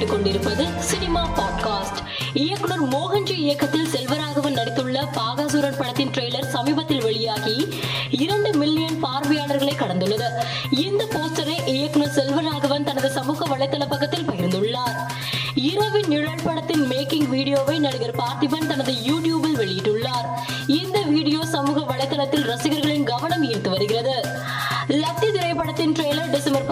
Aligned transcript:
கேட்டுக்கொண்டிருப்பது 0.00 0.78
cinema 0.78 1.28
podcast. 1.28 1.98
இயக்குனர் 2.34 2.88
மோகன்ஜி 2.88 3.32
இயக்கத்தில் 3.32 3.88
செல்வராகவன் 3.92 4.56
நடித்துள்ள 4.58 5.06
பாகாசுரன் 5.12 5.76
படத்தின் 5.76 6.10
ட்ரெய்லர் 6.10 6.46
சமீபத்தில் 6.46 7.02
வெளியாகி 7.02 7.68
இரண்டு 8.10 8.54
மில்லியன் 8.54 8.98
பார்வையாளர்களை 9.00 9.74
கடந்துள்ளது. 9.74 10.28
இந்த 10.70 11.04
போஸ்டரை 11.04 11.66
இயக்குனர் 11.66 12.14
செல்வராகவன் 12.14 12.84
தனது 12.84 13.10
சமூக 13.10 13.56
வலைதள 13.56 13.88
பக்கத்தில் 13.88 14.28
பகிர்ந்துள்ளார். 14.28 14.96
இரவின் 15.54 16.08
நிழல் 16.08 16.44
படத்தின் 16.44 16.88
மேக்கிங் 16.90 17.28
வீடியோவை 17.28 17.78
நடிகர் 17.78 18.16
பார்த்திபன் 18.16 18.66
தனது 18.66 18.92
யூடியூபில் 18.92 19.58
வெளியிட்டுள்ளார். 19.58 20.28
இந்த 20.66 21.00
வீடியோ 21.02 21.46
சமூக 21.46 21.94
வலைதளத்தில் 21.94 22.44
ரசிகர்களின் 22.44 23.04
கவனம் 23.04 23.50
ஈர்த்து 23.50 23.68
வருகிறது. 23.68 24.28
லத்தி 24.88 25.32
திரைப்படத்தின் 25.32 25.92
ட்ரெய்லர் 25.92 26.30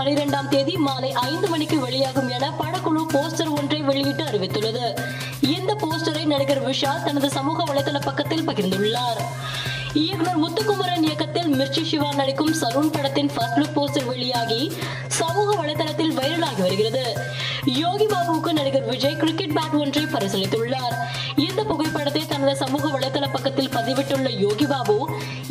பனிரெண்டாம் 0.09 0.49
தேதி 0.49 0.77
மாலை 0.77 1.13
ஐந்து 1.13 1.49
மணிக்கு 1.49 1.81
வெளியாகும் 1.81 2.29
என 2.29 2.51
படக்குழு 2.61 3.03
போஸ்டர் 3.15 3.57
ஒன்றை 3.57 3.81
வெளியிட்டு 3.81 4.25
அறிவித்துள்ளது. 4.25 4.99
இந்த 5.41 5.75
போஸ்டரை 5.75 6.25
நடிகர் 6.25 6.67
விஷால் 6.67 7.03
தனது 7.03 7.31
சமூக 7.31 7.65
வலைதள 7.65 8.01
பக்கத்தில் 8.05 8.49
பகிர்ந்துள்ளார். 8.49 9.21
இயக்குனர் 9.93 10.39
முத்துக்குமரன் 10.39 11.03
இயக்கத்தில் 11.03 11.61
மிர்ச்சி 11.61 11.83
சிவா 11.85 12.15
நடிக்கும் 12.15 12.55
சருண் 12.61 12.93
படத்தின் 12.93 13.31
ஃபர்ஸ்ட் 13.35 13.59
லுக் 13.59 13.77
போஸ்டர் 13.79 14.07
வெளியாகி 14.07 14.73
சமூக 15.07 15.63
வலைதளத்தில் 15.63 16.17
வைரலாகி 16.21 16.61
வருகிறது. 16.61 17.05
யோகி 17.65 18.07
பாபுவுக்கு 18.07 18.53
நடிகர் 18.53 18.85
விஜய் 18.85 19.17
கிரிக்கெட் 19.17 19.57
பேட் 19.59 19.79
ஒன்றை 19.79 20.05
பரிசளித்துள்ளார். 20.05 20.97
இந்த 21.37 21.65
புகைப்படத்தை 21.65 22.27
தனது 22.27 22.57
சமூக 22.57 22.99
வலைதள 22.99 23.28
பக்கத்தில் 23.39 23.75
பதிவிட்டுள்ள 23.75 24.29
யோகி 24.45 24.67
பாபு 24.67 24.95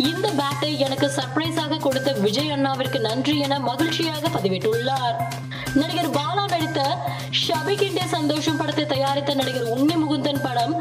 இந்த 0.09 0.27
பேட்டை 0.39 0.69
எனக்கு 0.85 1.07
சர்ப்ரைஸாக 1.17 1.77
கொடுத்த 1.79 2.09
விஜய் 2.23 2.51
அண்ணாவிற்கு 2.51 2.99
நன்றி 3.05 3.35
என 3.39 3.59
மகிழ்ச்சியாக 3.67 4.29
பதிவிட்டுள்ளார். 4.35 5.15
நடிகர் 5.79 6.09
பாலா 6.17 6.43
நடித்த 6.53 6.81
ஷபிகிண்டே 7.41 8.05
சந்தோஷம் 8.15 8.57
படத்தை 8.57 8.85
தயாரித்த 8.85 9.33
நடிகர் 9.33 9.71
உன்னி 9.75 9.95
முகுந்தன் 10.03 10.41
படம் 10.41 10.73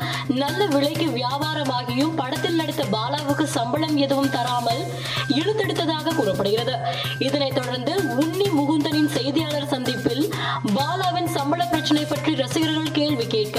நல்ல 0.43 0.61
விலைக்கு 0.75 1.07
வியாபாரமாகியும் 1.19 2.17
படத்தில் 2.17 2.59
நடித்த 2.61 2.85
பாலாவுக்கு 2.97 3.47
சம்பளம் 3.57 3.97
எதுவும் 4.07 4.33
தராமல் 4.37 4.83
இழுத்தெடுத்ததாக 5.39 6.15
கூறப்படுகிறது. 6.17 6.77
இதனைத் 7.19 7.59
தொடர்ந்து 7.61 7.95
உன்னி 8.23 8.49
பாலாவின் 10.77 11.31
சம்பள 11.37 11.65
பிரச்சனை 11.65 12.05
பற்றி 12.05 12.35
ரசிகர்கள் 12.35 12.97
கேள்வி 12.99 13.27
கேட்க 13.27 13.59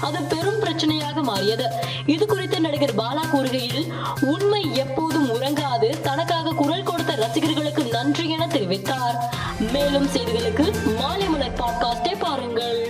அது 0.00 0.22
பெரும் 0.22 0.60
பிரச்சனையாக 0.62 1.22
மாறியது. 1.22 1.66
இது 2.06 2.26
குறித்து 2.26 2.60
நடிகர் 2.60 2.94
பாலா 2.94 3.24
கூறுகையில் 3.32 3.92
உண்மை 4.32 4.62
எப்போதும் 4.74 5.28
உறங்காது 5.34 5.88
தனக்காக 6.00 6.56
குரல் 6.62 6.88
கொடுத்த 6.90 7.14
ரசிகர்களுக்கு 7.14 7.84
நன்றி 7.84 8.30
என 8.30 8.46
தெரிவித்தார். 8.46 9.18
மேலும் 9.72 10.08
செய்திகளுக்கு 10.08 10.66
மாலை 11.00 11.28
மலர் 11.28 11.60
பாட்காஸ்டை 11.60 12.14
பாருங்கள். 12.18 12.82